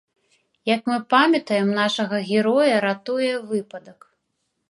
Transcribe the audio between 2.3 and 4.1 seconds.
героя ратуе выпадак.